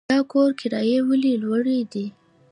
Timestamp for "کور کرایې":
0.31-0.99